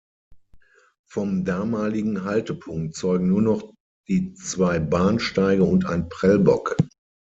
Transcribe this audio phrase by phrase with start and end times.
[1.07, 3.71] Vom damaligen Haltepunkt zeugen nur noch
[4.07, 6.75] die zwei Bahnsteige und ein Prellbock.